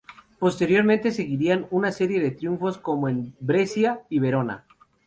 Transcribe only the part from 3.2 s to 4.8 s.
Brescia y Verona.